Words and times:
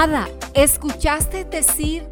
Amada, 0.00 0.28
¿escuchaste 0.54 1.42
decir, 1.42 2.06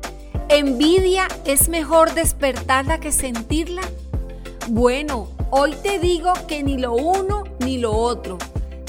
envidia 0.49 1.29
es 1.45 1.69
mejor 1.69 2.15
despertarla 2.15 2.99
que 2.99 3.13
sentirla? 3.13 3.83
Bueno, 4.67 5.29
hoy 5.53 5.73
te 5.85 6.01
digo 6.01 6.33
que 6.49 6.65
ni 6.65 6.79
lo 6.79 6.95
uno 6.95 7.45
ni 7.61 7.79
lo 7.79 7.93
otro. 7.93 8.39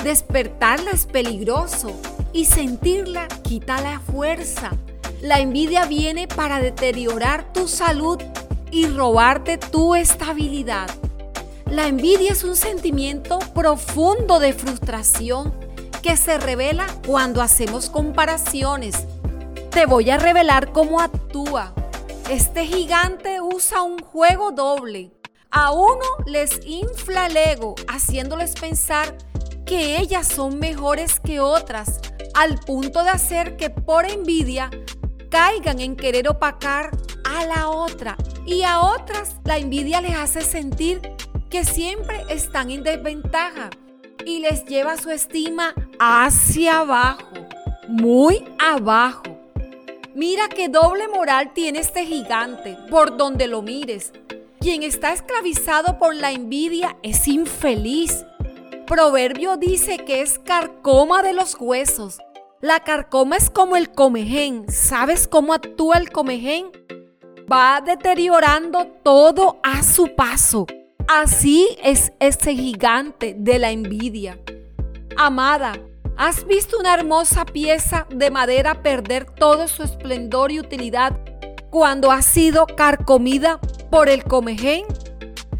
Despertarla 0.04 0.89
es 0.89 1.06
peligroso 1.06 1.92
y 2.34 2.46
sentirla 2.46 3.28
quita 3.44 3.80
la 3.82 4.00
fuerza. 4.00 4.71
La 5.21 5.42
envidia 5.42 5.86
viene 5.86 6.28
para 6.28 6.60
deteriorar 6.60 7.54
tu 7.54 7.68
salud 7.68 8.18
y 8.71 8.88
robarte 8.88 9.60
tu 9.60 9.93
estabilidad. 9.93 10.89
La 11.70 11.86
envidia 11.88 12.32
es 12.32 12.43
un 12.43 12.56
sentimiento 12.56 13.38
profundo 13.54 14.39
de 14.39 14.54
frustración 14.54 15.67
que 16.01 16.18
se 16.18 16.37
revela 16.37 16.87
cuando 17.06 17.42
hacemos 17.42 17.89
comparaciones. 17.89 19.05
Te 19.71 19.86
voy 19.86 20.10
a 20.10 20.18
revelar 20.18 20.71
cómo 20.71 21.00
actúa. 21.00 21.74
Este 22.29 22.65
gigante 22.65 23.42
usa 23.42 23.82
un 23.82 24.00
juego 24.00 24.52
doble. 24.52 25.11
A 25.50 25.71
uno 25.71 26.05
les 26.25 26.60
infla 26.65 27.28
el 27.28 27.38
ego, 27.38 27.75
haciéndoles 27.88 28.54
pensar 28.55 29.18
que 29.65 29.97
ellas 29.97 30.28
son 30.28 30.60
mejores 30.60 31.19
que 31.19 31.39
otras, 31.39 32.00
al 32.33 32.59
punto 32.59 33.03
de 33.03 33.09
hacer 33.09 33.55
que 33.58 33.69
por 33.69 34.05
envidia 34.05 34.69
caigan 35.30 35.80
en 35.80 35.95
querer 35.95 36.27
opacar 36.30 36.91
a 37.23 37.45
la 37.45 37.69
otra. 37.69 38.17
Y 38.45 38.64
a 38.64 38.81
otras 38.81 39.36
la 39.44 39.58
envidia 39.58 40.02
les 40.02 40.16
hace 40.16 40.41
sentir 40.41 41.02
que 41.50 41.64
siempre 41.64 42.23
están 42.30 42.72
en 42.72 42.83
desventaja 42.83 43.69
y 44.25 44.39
les 44.39 44.66
lleva 44.66 44.97
su 44.97 45.09
estima 45.11 45.73
hacia 46.00 46.80
abajo, 46.80 47.23
muy 47.88 48.44
abajo. 48.59 49.23
Mira 50.13 50.49
qué 50.49 50.67
doble 50.67 51.08
moral 51.08 51.53
tiene 51.53 51.80
este 51.80 52.05
gigante, 52.05 52.77
por 52.89 53.17
donde 53.17 53.47
lo 53.47 53.61
mires. 53.61 54.13
Quien 54.59 54.83
está 54.83 55.13
esclavizado 55.13 55.99
por 55.99 56.16
la 56.16 56.31
envidia 56.31 56.97
es 57.03 57.27
infeliz. 57.27 58.25
Proverbio 58.88 59.57
dice 59.57 59.99
que 59.99 60.22
es 60.22 60.39
carcoma 60.39 61.22
de 61.22 61.33
los 61.33 61.55
huesos. 61.59 62.19
La 62.61 62.79
carcoma 62.79 63.38
es 63.38 63.52
como 63.52 63.75
el 63.75 63.91
comején. 63.91 64.66
¿Sabes 64.72 65.27
cómo 65.27 65.53
actúa 65.53 65.97
el 65.97 66.11
comején? 66.11 66.72
Va 67.52 67.81
deteriorando 67.85 68.88
todo 69.03 69.59
a 69.61 69.83
su 69.83 70.16
paso. 70.16 70.66
Así 71.07 71.67
es 71.83 72.11
este 72.19 72.55
gigante 72.55 73.35
de 73.38 73.59
la 73.59 73.69
envidia. 73.69 74.39
Amada, 75.16 75.73
¿has 76.17 76.45
visto 76.45 76.77
una 76.79 76.93
hermosa 76.93 77.45
pieza 77.45 78.07
de 78.09 78.31
madera 78.31 78.81
perder 78.81 79.25
todo 79.25 79.67
su 79.67 79.83
esplendor 79.83 80.51
y 80.51 80.59
utilidad 80.59 81.19
cuando 81.69 82.11
ha 82.11 82.21
sido 82.21 82.65
carcomida 82.65 83.59
por 83.89 84.09
el 84.09 84.23
comején? 84.23 84.85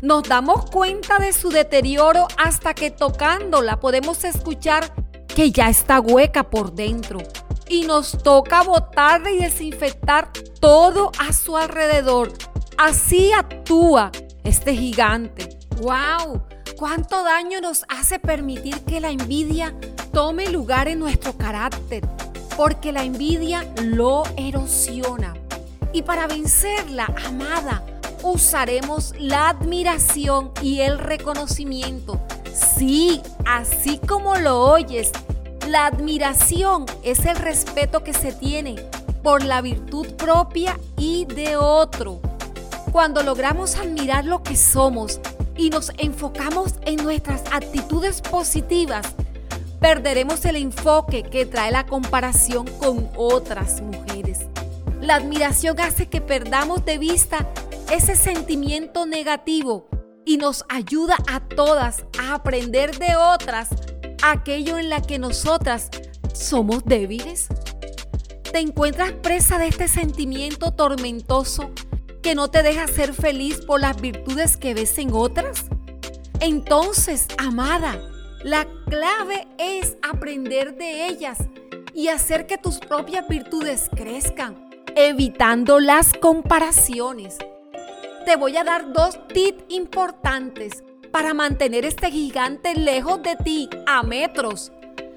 Nos 0.02 0.24
damos 0.24 0.70
cuenta 0.70 1.20
de 1.20 1.34
su 1.34 1.50
deterioro 1.50 2.28
hasta 2.38 2.74
que 2.74 2.92
tocándola 2.92 3.80
podemos 3.80 4.24
escuchar 4.24 4.94
que 5.28 5.52
ya 5.52 5.70
está 5.70 6.00
hueca 6.00 6.50
por 6.50 6.74
dentro 6.74 7.20
y 7.70 7.86
nos 7.86 8.18
toca 8.24 8.64
botarla 8.64 9.32
y 9.32 9.40
desinfectar 9.40 10.32
todo 10.60 11.12
a 11.20 11.34
su 11.34 11.58
alrededor. 11.58 12.32
Así 12.78 13.32
actúa 13.32 14.12
este 14.44 14.76
gigante. 14.76 15.50
¡Wow! 15.82 16.44
¿Cuánto 16.78 17.24
daño 17.24 17.60
nos 17.60 17.86
hace 17.90 18.20
permitir 18.20 18.82
que 18.82 19.00
la 19.00 19.10
envidia 19.10 19.76
tome 20.18 20.50
lugar 20.50 20.88
en 20.88 20.98
nuestro 20.98 21.38
carácter? 21.38 22.04
Porque 22.58 22.92
la 22.92 23.04
envidia 23.04 23.72
lo 23.84 24.24
erosiona. 24.36 25.36
Y 25.94 26.02
para 26.02 26.26
vencerla, 26.26 27.14
amada, 27.24 27.84
usaremos 28.24 29.14
la 29.20 29.50
admiración 29.50 30.50
y 30.64 30.80
el 30.80 30.98
reconocimiento. 30.98 32.20
Sí, 32.52 33.22
así 33.46 34.00
como 34.00 34.38
lo 34.38 34.60
oyes, 34.60 35.12
la 35.68 35.86
admiración 35.86 36.88
es 37.04 37.24
el 37.26 37.36
respeto 37.36 38.04
que 38.04 38.16
se 38.16 38.32
tiene 38.32 38.76
por 39.22 39.44
la 39.44 39.62
virtud 39.62 40.16
propia 40.16 40.80
y 40.98 41.26
de 41.26 41.58
otro. 41.58 42.22
Cuando 42.92 43.22
logramos 43.22 43.76
admirar 43.76 44.26
lo 44.26 44.42
que 44.42 44.56
somos 44.56 45.20
y 45.56 45.70
nos 45.70 45.92
enfocamos 46.00 46.74
en 46.88 47.04
nuestras 47.04 47.44
actitudes 47.52 48.22
positivas, 48.22 49.14
perderemos 49.80 50.44
el 50.46 50.56
enfoque 50.56 51.24
que 51.24 51.46
trae 51.46 51.72
la 51.72 51.86
comparación 51.86 52.68
con 52.80 53.10
otras 53.16 53.82
mujeres. 53.82 54.40
La 55.02 55.16
admiración 55.16 55.80
hace 55.80 56.08
que 56.08 56.22
perdamos 56.22 56.84
de 56.86 56.98
vista 56.98 57.48
ese 57.92 58.16
sentimiento 58.16 59.06
negativo 59.06 59.88
y 60.26 60.38
nos 60.38 60.66
ayuda 60.68 61.18
a 61.28 61.40
todas 61.40 62.04
a 62.20 62.34
aprender 62.34 62.98
de 62.98 63.16
otras 63.16 63.70
aquello 64.24 64.78
en 64.78 64.90
la 64.90 65.02
que 65.02 65.20
nosotras 65.20 65.90
somos 66.34 66.84
débiles. 66.84 67.48
¿Te 68.52 68.60
encuentras 68.60 69.12
presa 69.12 69.58
de 69.58 69.68
este 69.68 69.88
sentimiento 69.88 70.72
tormentoso 70.72 71.72
que 72.22 72.36
no 72.36 72.50
te 72.50 72.64
deja 72.64 72.88
ser 72.88 73.14
feliz 73.14 73.64
por 73.66 73.80
las 73.80 74.02
virtudes 74.02 74.58
que 74.58 74.74
ves 74.74 74.98
en 74.98 75.14
otras? 75.14 75.66
Entonces, 76.40 77.28
amada, 77.38 78.02
la 78.44 78.68
clave 78.90 79.48
es 79.58 79.98
aprender 80.02 80.76
de 80.76 81.08
ellas 81.08 81.38
y 81.94 82.10
hacer 82.10 82.46
que 82.46 82.58
tus 82.58 82.80
propias 82.80 83.28
virtudes 83.28 83.90
crezcan, 83.96 84.70
evitando 84.96 85.80
las 85.80 86.14
comparaciones. 86.14 87.38
Te 88.26 88.36
voy 88.36 88.58
a 88.58 88.64
dar 88.64 88.94
dos 88.94 89.20
tips 89.28 89.64
importantes 89.70 90.84
para 91.12 91.34
mantener 91.34 91.86
este 91.86 92.12
gigante 92.12 92.76
lejos 92.76 93.22
de 93.24 93.36
ti 93.38 93.70
a 93.86 94.04
metros. 94.04 94.72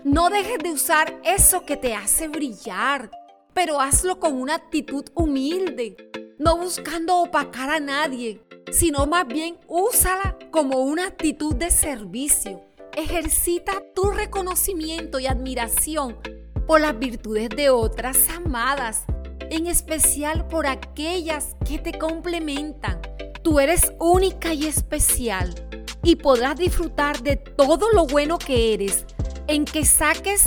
No 0.04 0.30
dejes 0.30 0.58
de 0.58 0.72
usar 0.72 1.20
eso 1.24 1.64
que 1.66 1.76
te 1.76 1.94
hace 1.94 2.28
brillar, 2.28 3.10
pero 3.52 3.80
hazlo 3.80 4.18
con 4.18 4.40
una 4.40 4.54
actitud 4.54 5.04
humilde 5.14 5.96
no 6.40 6.56
buscando 6.56 7.18
opacar 7.18 7.68
a 7.68 7.80
nadie, 7.80 8.40
sino 8.72 9.06
más 9.06 9.26
bien 9.26 9.58
úsala 9.68 10.38
como 10.50 10.78
una 10.78 11.08
actitud 11.08 11.54
de 11.54 11.70
servicio. 11.70 12.62
Ejercita 12.96 13.72
tu 13.94 14.10
reconocimiento 14.10 15.18
y 15.18 15.26
admiración 15.26 16.18
por 16.66 16.80
las 16.80 16.98
virtudes 16.98 17.48
de 17.50 17.70
otras 17.70 18.28
amadas, 18.28 19.04
en 19.50 19.66
especial 19.66 20.46
por 20.48 20.66
aquellas 20.66 21.56
que 21.66 21.78
te 21.78 21.98
complementan. 21.98 23.00
Tú 23.42 23.60
eres 23.60 23.92
única 23.98 24.52
y 24.52 24.66
especial 24.66 25.54
y 26.02 26.16
podrás 26.16 26.56
disfrutar 26.56 27.22
de 27.22 27.36
todo 27.36 27.90
lo 27.92 28.06
bueno 28.06 28.38
que 28.38 28.74
eres 28.74 29.06
en 29.46 29.64
que 29.64 29.84
saques 29.84 30.44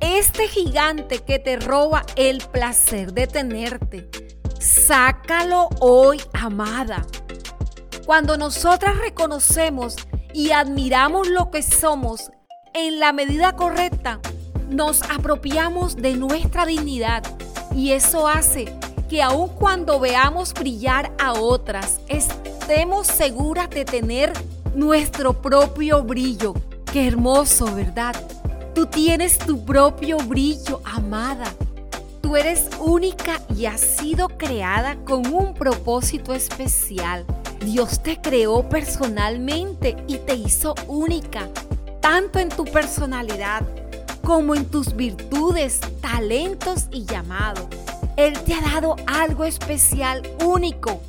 este 0.00 0.48
gigante 0.48 1.20
que 1.20 1.38
te 1.38 1.56
roba 1.56 2.04
el 2.16 2.38
placer 2.38 3.12
de 3.12 3.26
tenerte 3.26 4.08
Sácalo 4.64 5.68
hoy, 5.80 6.22
amada. 6.32 7.04
Cuando 8.06 8.38
nosotras 8.38 8.96
reconocemos 8.96 9.96
y 10.34 10.50
admiramos 10.50 11.28
lo 11.28 11.50
que 11.50 11.62
somos 11.62 12.30
en 12.74 12.98
la 12.98 13.12
medida 13.12 13.54
correcta, 13.54 14.20
nos 14.68 15.02
apropiamos 15.02 15.94
de 15.94 16.14
nuestra 16.14 16.66
dignidad 16.66 17.22
y 17.72 17.92
eso 17.92 18.26
hace 18.26 18.76
que 19.08 19.22
aun 19.22 19.48
cuando 19.48 20.00
veamos 20.00 20.52
brillar 20.52 21.12
a 21.20 21.34
otras, 21.34 22.00
estemos 22.08 23.06
seguras 23.06 23.70
de 23.70 23.84
tener 23.84 24.32
nuestro 24.74 25.40
propio 25.40 26.02
brillo. 26.02 26.54
Qué 26.92 27.06
hermoso, 27.06 27.72
¿verdad? 27.72 28.16
Tú 28.74 28.86
tienes 28.86 29.38
tu 29.38 29.64
propio 29.64 30.18
brillo, 30.18 30.80
amada. 30.84 31.54
Tú 32.20 32.36
eres 32.36 32.68
única 32.80 33.40
y 33.56 33.66
has 33.66 33.80
sido 33.80 34.28
creada 34.28 34.96
con 35.04 35.32
un 35.32 35.54
propósito 35.54 36.34
especial. 36.34 37.24
Dios 37.64 38.02
te 38.02 38.20
creó 38.20 38.68
personalmente 38.68 39.96
y 40.06 40.18
te 40.18 40.34
hizo 40.34 40.74
única, 40.86 41.48
tanto 42.00 42.38
en 42.38 42.50
tu 42.50 42.64
personalidad 42.64 43.62
como 44.22 44.54
en 44.54 44.66
tus 44.66 44.94
virtudes, 44.94 45.80
talentos 46.00 46.88
y 46.90 47.04
llamado. 47.06 47.68
Él 48.16 48.38
te 48.40 48.54
ha 48.54 48.60
dado 48.60 48.96
algo 49.06 49.44
especial, 49.44 50.22
único, 50.44 51.00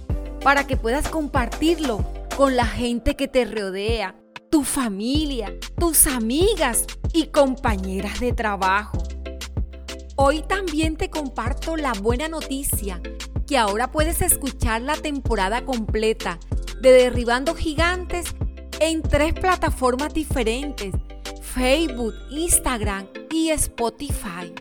para 0.41 0.65
que 0.65 0.77
puedas 0.77 1.09
compartirlo 1.09 2.03
con 2.37 2.55
la 2.55 2.65
gente 2.65 3.15
que 3.15 3.27
te 3.27 3.43
rodea, 3.45 4.15
tu 4.49 4.63
familia, 4.63 5.53
tus 5.77 6.07
amigas 6.07 6.85
y 7.13 7.27
compañeras 7.27 8.21
de 8.21 8.31
trabajo. 8.31 8.97
Hoy 10.15 10.41
también 10.43 10.95
te 10.95 11.09
comparto 11.09 11.75
la 11.75 11.91
buena 11.91 12.29
noticia 12.29 13.01
que 13.47 13.57
ahora 13.57 13.91
puedes 13.91 14.21
escuchar 14.21 14.81
la 14.81 14.95
temporada 14.95 15.65
completa 15.65 16.39
de 16.81 16.91
Derribando 16.91 17.55
Gigantes 17.55 18.35
en 18.79 19.01
tres 19.01 19.33
plataformas 19.33 20.13
diferentes, 20.13 20.93
Facebook, 21.41 22.13
Instagram 22.31 23.07
y 23.31 23.49
Spotify. 23.49 24.53